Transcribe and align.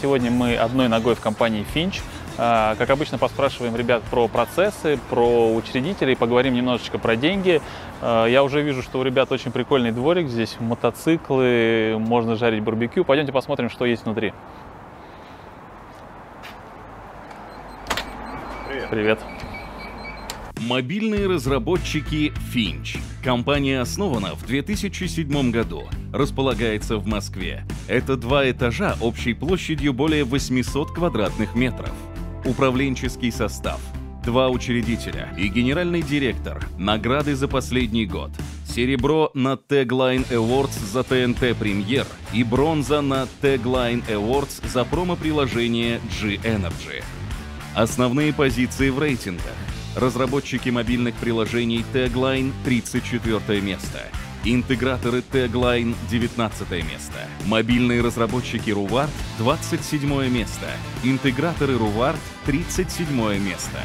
Сегодня 0.00 0.30
мы 0.30 0.54
одной 0.54 0.86
ногой 0.86 1.16
в 1.16 1.20
компании 1.20 1.66
Finch. 1.74 2.00
А, 2.36 2.76
Как 2.76 2.88
обычно, 2.90 3.18
поспрашиваем 3.18 3.74
ребят 3.74 4.04
про 4.04 4.28
процессы, 4.28 4.96
про 5.10 5.52
учредителей, 5.52 6.14
поговорим 6.14 6.54
немножечко 6.54 7.00
про 7.00 7.16
деньги. 7.16 7.60
А, 8.00 8.26
Я 8.26 8.44
уже 8.44 8.62
вижу, 8.62 8.80
что 8.84 9.00
у 9.00 9.02
ребят 9.02 9.32
очень 9.32 9.50
прикольный 9.50 9.90
дворик. 9.90 10.28
Здесь 10.28 10.56
мотоциклы, 10.60 11.96
можно 11.98 12.36
жарить 12.36 12.62
барбекю. 12.62 13.04
Пойдемте 13.04 13.32
посмотрим, 13.32 13.70
что 13.70 13.86
есть 13.86 14.04
внутри. 14.04 14.32
Привет. 18.68 18.90
Привет. 18.90 19.20
Мобильные 20.60 21.26
разработчики 21.26 22.32
Finch. 22.54 23.00
Компания 23.24 23.80
основана 23.80 24.36
в 24.36 24.46
2007 24.46 25.50
году. 25.50 25.88
Располагается 26.12 26.96
в 26.96 27.06
Москве. 27.06 27.64
Это 27.86 28.16
два 28.16 28.50
этажа 28.50 28.96
общей 29.00 29.34
площадью 29.34 29.92
более 29.92 30.24
800 30.24 30.92
квадратных 30.92 31.54
метров. 31.54 31.92
Управленческий 32.46 33.30
состав. 33.30 33.80
Два 34.24 34.48
учредителя 34.48 35.28
и 35.38 35.48
генеральный 35.48 36.02
директор. 36.02 36.66
Награды 36.78 37.34
за 37.34 37.46
последний 37.46 38.06
год. 38.06 38.30
Серебро 38.66 39.30
на 39.34 39.54
Tagline 39.54 40.26
Awards 40.30 40.78
за 40.92 41.02
ТНТ 41.02 41.56
Премьер 41.58 42.06
и 42.32 42.42
бронза 42.42 43.00
на 43.00 43.26
Tagline 43.42 44.02
Awards 44.08 44.66
за 44.66 44.84
промо-приложение 44.84 46.00
G-Energy. 46.20 47.02
Основные 47.74 48.32
позиции 48.32 48.88
в 48.90 48.98
рейтингах. 48.98 49.44
Разработчики 49.96 50.70
мобильных 50.70 51.14
приложений 51.16 51.84
Tagline 51.92 52.52
34 52.64 53.60
место. 53.60 54.00
Интеграторы 54.44 55.18
Tagline 55.32 55.96
19 56.08 56.70
место. 56.84 57.18
Мобильные 57.46 58.00
разработчики 58.00 58.70
Ruvart 58.70 59.10
27 59.38 60.28
место. 60.28 60.66
Интеграторы 61.02 61.74
Ruvart 61.74 62.20
37 62.46 63.08
место. 63.40 63.80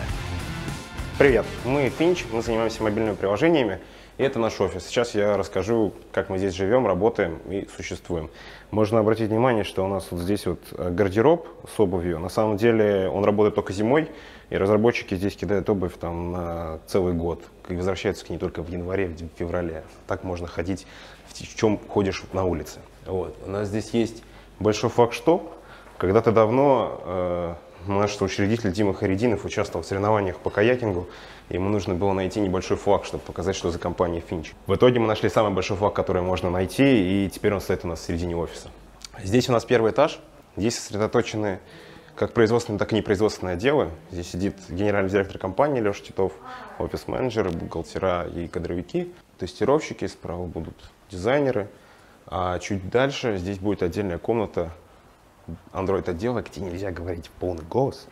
Привет, 1.18 1.48
мы 1.66 1.92
Finch, 1.98 2.26
мы 2.32 2.44
занимаемся 2.44 2.84
мобильными 2.84 3.16
приложениями, 3.16 3.80
и 4.18 4.24
это 4.24 4.40
наш 4.40 4.60
офис. 4.62 4.86
Сейчас 4.86 5.16
я 5.16 5.38
расскажу, 5.38 5.94
как 6.12 6.30
мы 6.30 6.38
здесь 6.38 6.54
живем, 6.54 6.86
работаем 6.86 7.40
и 7.50 7.68
существуем. 7.76 8.30
Можно 8.70 9.00
обратить 9.00 9.30
внимание, 9.30 9.64
что 9.64 9.84
у 9.84 9.88
нас 9.88 10.08
вот 10.12 10.22
здесь 10.22 10.46
вот 10.46 10.60
э, 10.72 10.92
гардероб 10.92 11.48
с 11.76 11.80
обувью. 11.80 12.20
На 12.20 12.30
самом 12.30 12.58
деле 12.58 13.10
он 13.10 13.24
работает 13.24 13.56
только 13.56 13.74
зимой, 13.74 14.10
и 14.50 14.58
разработчики 14.58 15.16
здесь 15.16 15.36
кидают 15.36 15.70
обувь 15.70 15.98
там 16.00 16.32
на 16.32 16.80
целый 16.86 17.14
год. 17.14 17.44
И 17.70 17.76
возвращаются 17.76 18.26
к 18.26 18.30
ней 18.30 18.38
только 18.38 18.62
в 18.62 18.70
январе, 18.70 19.08
в 19.08 19.38
феврале. 19.38 19.84
Так 20.08 20.24
можно 20.24 20.48
ходить, 20.48 20.86
в 21.28 21.56
чем 21.56 21.80
ходишь 21.88 22.24
на 22.34 22.46
улице. 22.46 22.80
Вот. 23.06 23.36
У 23.46 23.50
нас 23.50 23.68
здесь 23.68 23.90
есть 23.92 24.24
большой 24.60 24.90
флагшток. 24.90 25.42
Когда-то 26.04 26.34
давно 26.34 27.00
э, 27.06 27.56
наш 27.88 28.16
соучредитель 28.16 28.74
Дима 28.74 28.94
Харидинов 28.94 29.46
участвовал 29.46 29.86
в 29.86 29.88
соревнованиях 29.88 30.38
по 30.38 30.50
каякингу, 30.50 31.08
ему 31.48 31.70
нужно 31.70 31.96
было 31.96 32.12
найти 32.12 32.42
небольшой 32.42 32.76
флаг, 32.76 33.06
чтобы 33.06 33.24
показать, 33.24 33.56
что 33.56 33.72
за 33.72 33.80
компания 33.80 34.20
Finch. 34.20 34.48
В 34.68 34.76
итоге 34.76 35.00
мы 35.00 35.08
нашли 35.08 35.30
самый 35.30 35.54
большой 35.54 35.78
флаг, 35.78 35.94
который 35.94 36.22
можно 36.22 36.50
найти, 36.50 36.84
и 37.26 37.30
теперь 37.30 37.54
он 37.54 37.62
стоит 37.62 37.86
у 37.86 37.88
нас 37.88 38.02
в 38.02 38.04
середине 38.04 38.36
офиса. 38.36 38.68
Здесь 39.24 39.48
у 39.48 39.54
нас 39.54 39.64
первый 39.64 39.94
этаж. 39.94 40.20
Здесь 40.58 40.78
сосредоточены 40.78 41.60
как 42.18 42.34
производственные, 42.34 42.80
так 42.80 42.92
и 42.92 42.98
непроизводственные 42.98 43.54
отделы. 43.54 43.90
Здесь 44.12 44.30
сидит 44.30 44.58
генеральный 44.68 45.10
директор 45.10 45.38
компании 45.38 45.80
Леша 45.80 46.04
Титов, 46.04 46.34
офис-менеджеры, 46.80 47.50
бухгалтера 47.52 48.28
и 48.28 48.50
кадровики, 48.50 49.14
тестировщики, 49.40 50.08
справа 50.08 50.48
будут 50.48 50.76
дизайнеры. 51.10 51.70
А 52.28 52.60
чуть 52.60 52.90
дальше 52.90 53.38
здесь 53.38 53.58
будет 53.58 53.84
отдельная 53.84 54.18
комната 54.18 54.74
Android 55.72 56.10
отдела, 56.10 56.42
где 56.42 56.62
нельзя 56.62 56.92
говорить 56.92 57.28
в 57.28 57.32
полный 57.32 57.64
голос. 57.64 58.08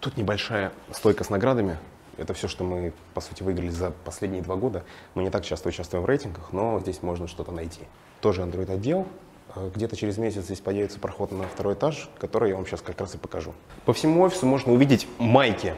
Тут 0.00 0.16
небольшая 0.16 0.72
стойка 0.92 1.24
с 1.24 1.30
наградами. 1.30 1.78
Это 2.16 2.32
все, 2.32 2.48
что 2.48 2.64
мы, 2.64 2.92
по 3.12 3.20
сути, 3.20 3.42
выиграли 3.42 3.68
за 3.68 3.90
последние 3.90 4.42
два 4.42 4.56
года. 4.56 4.84
Мы 5.14 5.22
не 5.22 5.30
так 5.30 5.44
часто 5.44 5.68
участвуем 5.68 6.04
в 6.04 6.06
рейтингах, 6.06 6.52
но 6.52 6.80
здесь 6.80 7.02
можно 7.02 7.28
что-то 7.28 7.52
найти. 7.52 7.80
Тоже 8.20 8.42
Android 8.42 8.72
отдел. 8.72 9.06
Э, 9.54 9.70
Где-то 9.74 9.96
через 9.96 10.16
месяц 10.16 10.44
здесь 10.44 10.60
появится 10.60 10.98
проход 10.98 11.32
на 11.32 11.44
второй 11.44 11.74
этаж, 11.74 12.08
который 12.18 12.50
я 12.50 12.56
вам 12.56 12.66
сейчас 12.66 12.80
как 12.80 12.98
раз 13.00 13.14
и 13.14 13.18
покажу. 13.18 13.52
По 13.84 13.92
всему 13.92 14.22
офису 14.22 14.46
можно 14.46 14.72
увидеть 14.72 15.06
майки. 15.18 15.74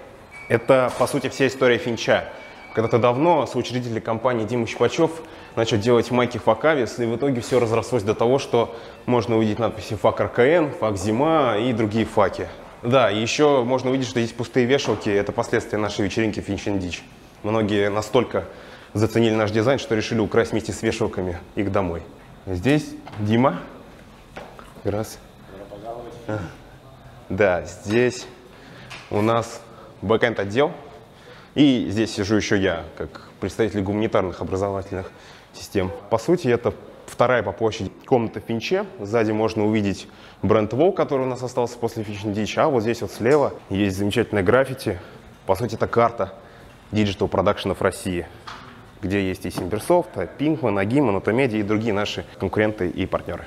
Это, 0.48 0.92
по 0.98 1.06
сути, 1.08 1.28
вся 1.28 1.48
история 1.48 1.78
Финча. 1.78 2.28
Когда-то 2.74 2.98
давно 2.98 3.46
соучредитель 3.46 4.00
компании 4.00 4.46
Дима 4.46 4.66
Щипачев 4.66 5.10
начал 5.58 5.76
делать 5.76 6.08
майки 6.12 6.38
Факавис, 6.38 7.00
и 7.00 7.04
в 7.04 7.16
итоге 7.16 7.40
все 7.40 7.58
разрослось 7.58 8.04
до 8.04 8.14
того, 8.14 8.38
что 8.38 8.76
можно 9.06 9.36
увидеть 9.36 9.58
надписи 9.58 9.96
«Фак 9.96 10.20
РКН», 10.20 10.70
«Фак 10.78 10.96
Зима» 10.96 11.56
и 11.56 11.72
другие 11.72 12.06
факи. 12.06 12.46
Да, 12.84 13.10
и 13.10 13.20
еще 13.20 13.64
можно 13.64 13.90
увидеть, 13.90 14.06
что 14.06 14.20
здесь 14.20 14.32
пустые 14.32 14.66
вешалки– 14.66 15.08
это 15.10 15.32
последствия 15.32 15.76
нашей 15.76 16.04
вечеринки 16.04 16.38
Финчен 16.38 16.78
Дич. 16.78 17.02
Многие 17.42 17.90
настолько 17.90 18.44
заценили 18.94 19.34
наш 19.34 19.50
дизайн, 19.50 19.80
что 19.80 19.96
решили 19.96 20.20
украсть 20.20 20.52
вместе 20.52 20.72
с 20.72 20.80
вешалками 20.82 21.40
их 21.56 21.72
домой. 21.72 22.04
Здесь 22.46 22.90
Дима. 23.18 23.58
Раз. 24.84 25.18
А. 26.28 26.38
Да, 27.28 27.64
здесь 27.64 28.28
у 29.10 29.22
нас 29.22 29.60
backend 30.02 30.38
отдел. 30.38 30.70
И 31.56 31.88
здесь 31.90 32.14
сижу 32.14 32.36
еще 32.36 32.56
я, 32.56 32.84
как 32.96 33.28
представитель 33.40 33.82
гуманитарных 33.82 34.40
образовательных 34.40 35.10
систем. 35.58 35.90
По 36.10 36.18
сути, 36.18 36.48
это 36.48 36.72
вторая 37.06 37.42
по 37.42 37.52
площади 37.52 37.90
комната 38.06 38.40
в 38.40 38.44
Finch 38.44 38.74
е. 38.74 38.86
Сзади 39.00 39.32
можно 39.32 39.66
увидеть 39.66 40.08
brand 40.42 40.72
wall, 40.72 40.92
который 40.92 41.22
у 41.22 41.28
нас 41.28 41.42
остался 41.42 41.78
после 41.78 42.04
Финчен 42.04 42.32
Дич. 42.32 42.56
А 42.58 42.68
вот 42.68 42.82
здесь 42.82 43.02
вот 43.02 43.10
слева 43.10 43.54
есть 43.70 43.96
замечательное 43.96 44.42
граффити. 44.42 44.98
По 45.46 45.54
сути, 45.54 45.74
это 45.74 45.86
карта 45.86 46.34
digital 46.92 47.28
production 47.28 47.73
ов 47.73 47.82
России, 47.82 48.26
где 49.02 49.26
есть 49.26 49.44
и 49.46 49.50
SimbirSoft, 49.50 50.16
Pinkman, 50.16 50.82
AGIMA, 50.82 51.10
Notamedia 51.10 51.58
и 51.58 51.62
другие 51.62 51.92
наши 51.92 52.24
конкуренты 52.38 52.88
и 52.88 53.06
партнеры. 53.06 53.46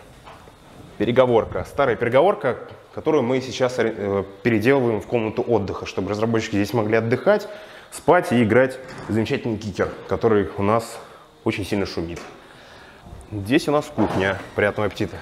Переговорка. 0.98 1.66
Старая 1.68 1.96
переговорка, 1.96 2.58
которую 2.94 3.24
мы 3.24 3.42
сейчас 3.42 3.76
э, 3.80 4.24
переделываем 4.44 5.02
в 5.02 5.08
комнату 5.08 5.42
отдыха, 5.42 5.86
чтобы 5.86 6.12
разработчики 6.12 6.56
здесь 6.56 6.74
могли 6.74 6.98
отдыхать, 6.98 7.48
спать 7.90 8.32
и 8.32 8.44
играть 8.44 8.78
в 9.08 9.14
замечательный 9.14 9.58
кикер, 9.58 9.90
который 10.08 10.50
у 10.58 10.64
нас 10.64 11.00
очень 11.44 11.66
сильно 11.66 11.86
шумит. 11.86 12.20
Здесь 13.32 13.68
у 13.68 13.72
нас 13.72 13.86
кухня. 13.86 14.40
Приятного 14.56 14.88
аппетита. 14.88 15.18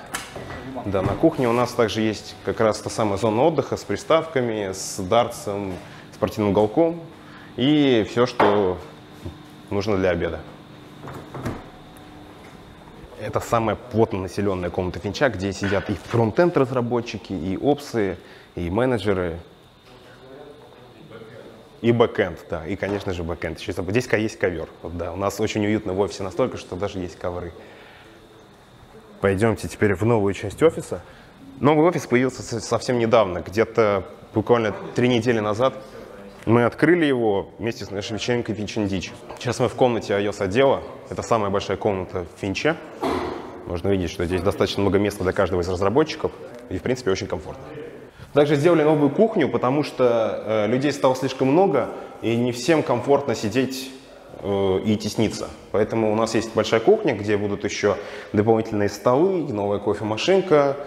Да, 0.85 1.01
на 1.01 1.13
кухне 1.13 1.47
у 1.47 1.53
нас 1.53 1.71
также 1.73 2.01
есть 2.01 2.35
как 2.45 2.59
раз 2.59 2.79
та 2.79 2.89
самая 2.89 3.17
зона 3.17 3.43
отдыха 3.43 3.77
с 3.77 3.83
приставками, 3.83 4.71
с 4.71 4.99
дартсом, 4.99 5.73
спортивным 6.13 6.51
уголком 6.51 7.01
и 7.55 8.05
все, 8.09 8.25
что 8.25 8.77
нужно 9.69 9.97
для 9.97 10.11
обеда. 10.11 10.39
Это 13.21 13.41
самая 13.41 13.75
плотно 13.75 14.19
населенная 14.19 14.69
комната 14.69 14.99
Finch 14.99 15.21
а, 15.21 15.29
где 15.29 15.51
сидят 15.51 15.89
и 15.89 15.93
frontend 15.93 16.55
разработчики, 16.55 17.33
и 17.33 17.57
ops 17.57 17.93
ы, 17.93 18.17
и 18.55 18.69
менеджеры, 18.69 19.39
и 21.81 21.91
backend, 21.91 22.45
да, 22.49 22.65
и, 22.67 22.75
конечно 22.75 23.13
же, 23.13 23.23
backend. 23.23 23.59
Еще. 23.59 23.71
Здесь 23.71 24.07
есть 24.07 24.37
ковер. 24.37 24.67
Вот, 24.81 24.97
да, 24.97 25.13
у 25.13 25.15
нас 25.15 25.39
очень 25.39 25.65
уютно 25.65 25.93
в 25.93 25.99
офисе 25.99 26.23
настолько, 26.23 26.57
что 26.57 26.75
даже 26.75 26.99
есть 26.99 27.17
ковры. 27.17 27.53
Пойдемте 29.21 29.67
теперь 29.67 29.95
в 29.95 30.03
новую 30.03 30.33
часть 30.33 30.61
офиса. 30.63 31.01
Новый 31.59 31.85
офис 31.85 32.05
появился 32.05 32.41
со- 32.41 32.61
совсем 32.61 32.99
недавно, 32.99 33.39
где-то 33.39 34.05
буквально 34.33 34.73
три 34.95 35.07
недели 35.07 35.39
назад. 35.39 35.73
Мы 36.45 36.63
открыли 36.63 37.05
его 37.05 37.49
вместе 37.59 37.83
с 37.85 37.91
нашей 37.91 38.13
вечеринкой 38.13 38.55
Финчен. 38.55 38.87
Сейчас 38.89 39.59
мы 39.59 39.67
в 39.67 39.75
комнате 39.75 40.13
iOS 40.13 40.41
отдела. 40.41 40.81
Это 41.09 41.21
самая 41.21 41.49
большая 41.49 41.77
комната 41.77 42.25
в 42.35 42.39
Финче. 42.39 42.75
Можно 43.67 43.89
видеть, 43.89 44.09
что 44.09 44.25
здесь 44.25 44.41
достаточно 44.41 44.81
много 44.81 44.97
места 44.99 45.23
для 45.23 45.33
каждого 45.33 45.61
из 45.61 45.69
разработчиков. 45.69 46.31
И, 46.69 46.77
в 46.77 46.81
принципе, 46.81 47.11
очень 47.11 47.27
комфортно. 47.27 47.63
Также 48.33 48.55
сделали 48.55 48.83
новую 48.83 49.09
кухню, 49.09 49.49
потому 49.49 49.83
что 49.83 50.43
э, 50.45 50.67
людей 50.67 50.91
стало 50.91 51.15
слишком 51.15 51.47
много, 51.47 51.89
и 52.21 52.35
не 52.35 52.51
всем 52.51 52.83
комфортно 52.83 53.33
сидеть 53.33 53.91
э, 54.43 54.79
и 54.85 54.95
тесниться. 54.97 55.47
Поэтому 55.71 56.11
у 56.11 56.15
нас 56.15 56.35
есть 56.35 56.53
большая 56.53 56.79
кухня, 56.79 57.15
где 57.15 57.37
будут 57.37 57.63
еще 57.63 57.97
дополнительные 58.31 58.89
столы, 58.89 59.51
новая 59.51 59.79
кофемашинка 59.79 60.77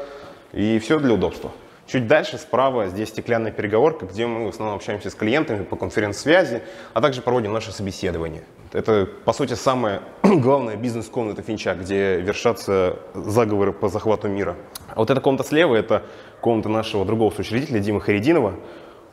и 0.52 0.78
все 0.78 1.00
для 1.00 1.14
удобства. 1.14 1.50
Чуть 1.86 2.06
дальше 2.06 2.38
справа 2.38 2.86
здесь 2.86 3.08
стеклянная 3.08 3.50
переговорка, 3.50 4.06
где 4.06 4.26
мы 4.26 4.46
в 4.46 4.48
основном 4.50 4.76
общаемся 4.76 5.10
с 5.10 5.14
клиентами 5.14 5.64
по 5.64 5.74
конференц-связи, 5.74 6.62
а 6.94 7.00
также 7.00 7.22
проводим 7.22 7.52
наши 7.52 7.72
собеседования. 7.72 8.44
Это, 8.72 9.08
по 9.24 9.32
сути, 9.32 9.54
самая 9.54 10.00
главная 10.22 10.76
бизнес-комната 10.76 11.42
Финча, 11.42 11.74
где 11.74 12.20
вершатся 12.20 12.96
заговоры 13.14 13.72
по 13.72 13.88
захвату 13.88 14.28
мира. 14.28 14.56
А 14.88 15.00
вот 15.00 15.10
эта 15.10 15.20
комната 15.20 15.44
слева– 15.44 15.74
это 15.76 16.04
комната 16.42 16.68
нашего 16.68 17.06
другого 17.06 17.30
соучредителя 17.30 17.80
Димы 17.80 18.02
Харидинова. 18.02 18.56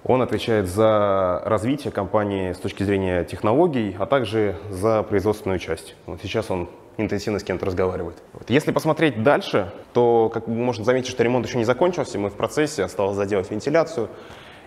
Он 0.03 0.21
отвечает 0.21 0.67
за 0.67 1.41
развитие 1.45 1.91
компании 1.93 2.51
с 2.51 2.57
точки 2.57 2.83
зрения 2.83 3.23
технологий, 3.23 3.95
а 3.97 4.05
также 4.05 4.57
за 4.69 5.03
производственную 5.03 5.59
часть. 5.59 5.95
Вот 6.05 6.19
сейчас 6.21 6.49
он 6.49 6.69
интенсивно 6.97 7.39
с 7.39 7.43
кем-то 7.43 7.65
разговаривает. 7.65 8.17
Вот. 8.33 8.49
Если 8.49 8.71
посмотреть 8.71 9.23
дальше, 9.23 9.71
то, 9.93 10.29
как 10.33 10.47
можно 10.47 10.83
заметить, 10.83 11.09
что 11.09 11.23
ремонт 11.23 11.45
еще 11.45 11.57
не 11.57 11.65
закончился, 11.65 12.17
мы 12.17 12.29
в 12.29 12.33
процессе, 12.33 12.83
осталось 12.83 13.15
заделать 13.15 13.49
вентиляцию, 13.51 14.09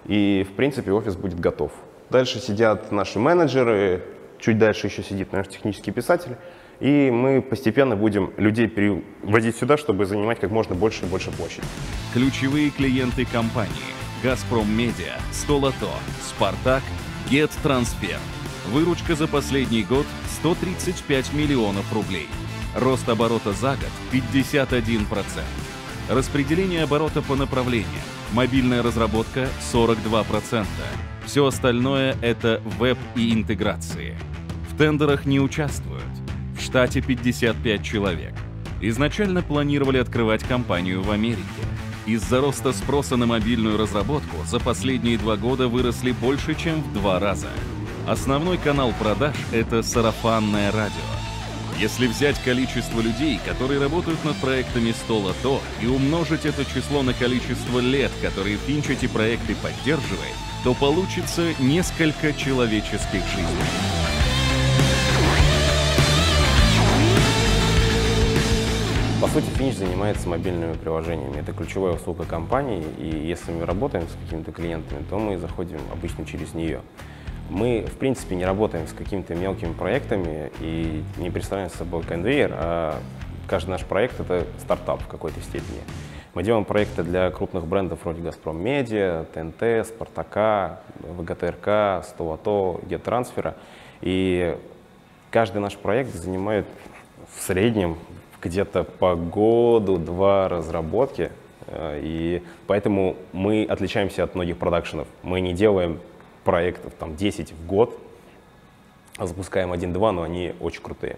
и, 0.06 0.46
в 0.48 0.54
принципе, 0.54 0.92
офис 0.92 1.16
будет 1.16 1.40
готов. 1.40 1.72
Дальше 2.10 2.38
сидят 2.38 2.92
наши 2.92 3.18
менеджеры, 3.18 4.02
чуть 4.38 4.58
дальше 4.58 4.86
еще 4.86 5.02
сидит 5.02 5.32
наш 5.32 5.48
технический 5.48 5.90
писатель, 5.90 6.36
и 6.82 7.12
мы 7.12 7.40
постепенно 7.40 7.94
будем 7.94 8.32
людей 8.36 8.66
переводить 8.66 9.56
сюда, 9.56 9.76
чтобы 9.76 10.04
занимать 10.04 10.40
как 10.40 10.50
можно 10.50 10.74
больше 10.74 11.04
и 11.04 11.08
больше 11.08 11.30
площади. 11.30 11.66
Ключевые 12.12 12.70
клиенты 12.70 13.24
компании– 13.24 13.72
Газпром 14.24 14.68
Медиа, 14.68 15.14
Столото, 15.30 15.90
Спартак, 16.20 16.82
Гет 17.30 17.50
Трансфер. 17.62 18.18
Выручка 18.66 19.14
за 19.14 19.28
последний 19.28 19.84
год 19.84 20.06
135 20.40 21.32
миллионов 21.34 21.92
рублей. 21.92 22.26
Рост 22.74 23.08
оборота 23.08 23.52
за 23.52 23.76
год 23.76 23.90
51%. 24.10 25.06
Распределение 26.10 26.82
оборота 26.82 27.22
по 27.22 27.36
направлениям. 27.36 27.86
Мобильная 28.32 28.82
разработка 28.82 29.48
42%. 29.72 30.66
Все 31.26 31.46
остальное 31.46 32.16
это 32.22 32.60
веб 32.80 32.98
и 33.14 33.32
интеграции. 33.32 34.16
В 34.68 34.76
тендерах 34.76 35.26
не 35.26 35.38
участвуют. 35.38 36.11
Штате 36.72 37.02
55 37.02 37.84
человек. 37.84 38.32
Изначально 38.80 39.42
планировали 39.42 39.98
открывать 39.98 40.42
компанию 40.42 41.02
в 41.02 41.10
Америке. 41.10 41.42
Из-за 42.06 42.40
роста 42.40 42.72
спроса 42.72 43.16
на 43.16 43.26
мобильную 43.26 43.76
разработку 43.76 44.38
за 44.46 44.58
последние 44.58 45.18
два 45.18 45.36
года 45.36 45.68
выросли 45.68 46.12
больше, 46.12 46.54
чем 46.54 46.80
в 46.80 46.94
два 46.94 47.20
раза. 47.20 47.48
Основной 48.08 48.56
канал 48.56 48.94
продаж– 48.98 49.36
это 49.52 49.82
сарафанное 49.82 50.72
радио. 50.72 50.96
Если 51.78 52.06
взять 52.06 52.42
количество 52.42 53.02
людей, 53.02 53.38
которые 53.46 53.78
работают 53.78 54.24
над 54.24 54.36
проектами 54.38 54.92
стола 54.92 55.34
то 55.42 55.60
и 55.82 55.86
умножить 55.86 56.46
это 56.46 56.64
число 56.64 57.02
на 57.02 57.12
количество 57.12 57.80
лет, 57.80 58.12
которые 58.22 58.56
Финч 58.56 58.88
эти 58.88 59.08
проекты 59.08 59.56
поддерживает, 59.56 60.36
то 60.64 60.72
получится 60.72 61.52
несколько 61.60 62.32
человеческих 62.32 63.22
жизней. 63.36 64.01
По 69.22 69.28
сути, 69.28 69.44
Финиш 69.50 69.76
занимается 69.76 70.28
мобильными 70.28 70.72
приложениями. 70.72 71.38
Это 71.38 71.52
ключевая 71.52 71.94
услуга 71.94 72.24
компании, 72.24 72.84
и 72.98 73.06
если 73.06 73.52
мы 73.52 73.64
работаем 73.64 74.08
с 74.08 74.16
какими-то 74.24 74.50
клиентами, 74.50 75.04
то 75.08 75.16
мы 75.16 75.38
заходим 75.38 75.78
обычно 75.92 76.26
через 76.26 76.54
нее. 76.54 76.80
Мы, 77.48 77.86
в 77.86 77.98
принципе, 77.98 78.34
не 78.34 78.44
работаем 78.44 78.88
с 78.88 78.92
какими-то 78.92 79.36
мелкими 79.36 79.74
проектами 79.74 80.50
и 80.58 81.04
не 81.18 81.30
представляем 81.30 81.70
собой 81.70 82.02
конвейер, 82.02 82.50
а 82.52 82.98
каждый 83.46 83.70
наш 83.70 83.84
проект— 83.84 84.18
это 84.20 84.44
стартап 84.58 85.00
в 85.00 85.06
какой-то 85.06 85.40
степени. 85.40 85.82
Мы 86.34 86.42
делаем 86.42 86.64
проекты 86.64 87.04
для 87.04 87.30
крупных 87.30 87.64
брендов 87.64 88.00
вроде 88.02 88.22
«Газпром 88.22 88.60
Медиа», 88.60 89.26
ТНТ, 89.32 89.86
«Спартака», 89.86 90.80
ВГТРК, 90.98 92.04
«Столото», 92.04 92.80
«Гетрансфера». 92.88 93.54
И 94.00 94.58
каждый 95.30 95.58
наш 95.58 95.76
проект 95.76 96.12
занимает 96.12 96.66
в 97.32 97.40
среднем 97.40 97.98
где-то 98.42 98.84
по 98.84 99.14
году-два 99.14 100.48
разработки, 100.48 101.30
э, 101.66 102.00
и 102.02 102.42
поэтому 102.66 103.16
мы 103.32 103.64
отличаемся 103.64 104.24
от 104.24 104.34
многих 104.34 104.58
продакшенов. 104.58 105.06
Мы 105.22 105.40
не 105.40 105.54
делаем 105.54 106.00
проектов 106.44 106.92
там 106.98 107.16
10 107.16 107.52
в 107.52 107.66
год, 107.66 107.96
а 109.16 109.26
запускаем 109.26 109.72
один-два, 109.72 110.12
но 110.12 110.22
они 110.22 110.54
очень 110.60 110.82
крутые. 110.82 111.16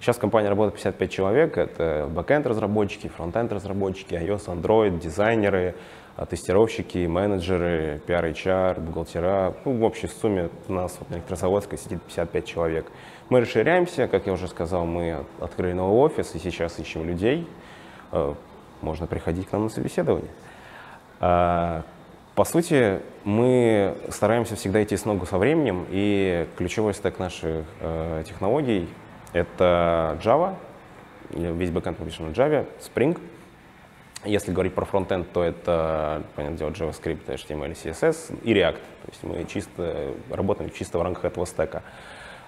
Сейчас 0.00 0.16
в 0.16 0.20
компании 0.20 0.48
работает 0.48 0.74
55 0.76 1.12
человек, 1.12 1.58
это 1.58 2.08
backend 2.10 2.46
разработчики, 2.46 3.08
frontend 3.08 3.52
разработчики, 3.52 4.14
iOS, 4.14 4.46
Android, 4.46 4.98
дизайнеры, 4.98 5.74
тестировщики, 6.28 7.06
менеджеры, 7.06 8.00
PR, 8.06 8.32
HR, 8.32 8.80
бухгалтера. 8.80 9.54
Ну, 9.64 9.72
в 9.72 9.84
общей 9.84 10.06
сумме 10.08 10.50
у 10.68 10.72
нас 10.72 10.96
вот 10.98 11.10
на 11.10 11.14
Электрозаводской 11.14 11.78
сидит 11.78 12.02
55 12.02 12.44
человек. 12.46 12.86
Мы 13.28 13.40
расширяемся, 13.40 14.08
как 14.08 14.26
я 14.26 14.32
уже 14.32 14.48
сказал, 14.48 14.84
мы 14.86 15.24
открыли 15.40 15.72
новый 15.72 15.98
офис 15.98 16.34
и 16.34 16.38
сейчас 16.38 16.78
ищем 16.78 17.06
людей. 17.06 17.48
А, 18.12 18.34
можно 18.82 19.06
приходить 19.06 19.48
к 19.48 19.52
нам 19.52 19.64
на 19.64 19.68
собеседование. 19.70 20.30
А, 21.20 21.84
по 22.34 22.44
сути, 22.44 23.00
мы 23.24 23.96
стараемся 24.08 24.56
всегда 24.56 24.82
идти 24.82 24.96
с 24.96 25.04
ногу 25.04 25.26
со 25.26 25.38
временем, 25.38 25.86
и 25.90 26.46
ключевой 26.56 26.94
стек 26.94 27.18
наших 27.18 27.64
э, 27.80 28.22
технологий— 28.26 28.88
это 29.32 30.18
Java, 30.22 30.54
весь 31.30 31.70
бэкэнд 31.70 31.98
мы 31.98 32.06
пишем 32.06 32.28
на 32.28 32.30
Java, 32.30 32.66
Spring— 32.80 33.20
если 34.24 34.52
говорить 34.52 34.74
про 34.74 34.84
фронтенд, 34.84 35.32
то 35.32 35.42
это, 35.42 36.22
понятное 36.36 36.58
дело, 36.58 36.70
JavaScript, 36.70 37.26
HTML, 37.26 37.72
CSS 37.72 38.40
и 38.42 38.52
React. 38.52 38.74
То 38.74 39.08
есть 39.08 39.22
мы 39.22 39.44
чисто 39.44 40.14
работаем 40.30 40.70
чисто 40.70 40.98
в 40.98 41.02
рамках 41.02 41.24
этого 41.24 41.46
стека. 41.46 41.82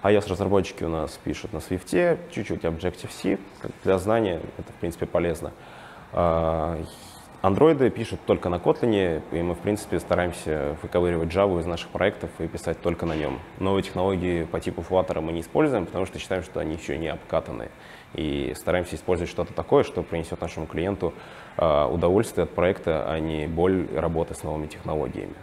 iOS-разработчики 0.03 0.83
у 0.83 0.89
нас 0.89 1.19
пишут 1.23 1.53
на 1.53 1.57
Swift, 1.57 2.19
чуть-чуть 2.31 2.63
Objective-C. 2.63 3.39
Для 3.83 3.97
знания 3.97 4.41
это, 4.57 4.71
в 4.71 4.75
принципе, 4.75 5.05
полезно. 5.05 5.51
Андроиды 7.43 7.89
пишут 7.89 8.21
только 8.25 8.47
на 8.47 8.55
Kotlin, 8.55 9.21
и 9.33 9.41
мы, 9.41 9.53
в 9.53 9.59
принципе, 9.59 9.99
стараемся 9.99 10.77
выковыривать 10.81 11.27
Java 11.27 11.59
из 11.59 11.65
наших 11.65 11.89
проектов 11.89 12.29
и 12.39 12.47
писать 12.47 12.79
только 12.79 13.05
на 13.05 13.17
нем. 13.17 13.37
Новые 13.59 13.83
технологии 13.83 14.45
по 14.45 14.61
типу 14.61 14.81
Flutter 14.81 15.19
мы 15.19 15.33
не 15.33 15.41
используем, 15.41 15.85
потому 15.85 16.05
что 16.05 16.19
считаем, 16.19 16.41
что 16.41 16.61
они 16.61 16.75
еще 16.75 16.97
не 16.97 17.09
обкатаны. 17.09 17.67
И 18.13 18.53
стараемся 18.55 18.95
использовать 18.95 19.29
что-то 19.29 19.51
такое, 19.53 19.83
что 19.83 20.03
принесет 20.03 20.39
нашему 20.39 20.67
клиенту 20.67 21.13
э, 21.57 21.85
удовольствие 21.91 22.45
от 22.45 22.51
проекта, 22.51 23.11
а 23.11 23.19
не 23.19 23.45
боль 23.47 23.89
работы 23.93 24.35
с 24.35 24.43
новыми 24.43 24.67
технологиями. 24.67 25.35